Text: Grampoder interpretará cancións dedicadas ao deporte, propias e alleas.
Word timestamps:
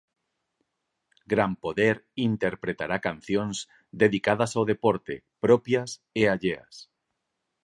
Grampoder 1.31 1.95
interpretará 2.29 2.97
cancións 3.07 3.57
dedicadas 4.01 4.51
ao 4.53 4.67
deporte, 4.71 5.15
propias 5.45 5.89
e 6.19 6.23
alleas. 6.33 6.75